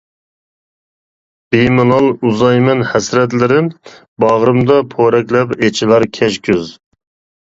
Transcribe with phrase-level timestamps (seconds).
[1.55, 3.69] بىمالال ئۇزايمەن ھەسرەتلىرىم،
[4.25, 6.73] باغرىمدا پورەكلەپ ئېچىلار كەچ كۈز.